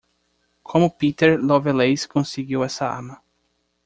[0.69, 3.21] Como Peter Lovelace conseguiu essa arma?